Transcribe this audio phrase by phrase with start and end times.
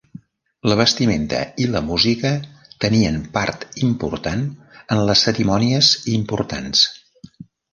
[0.71, 2.31] La vestimenta i la música
[2.85, 4.43] tenien part important
[4.97, 6.83] en les cerimònies importants.